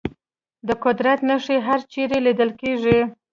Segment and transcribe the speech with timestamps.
[0.67, 2.99] د قدرت نښې هرچېرې لیدل کېږي.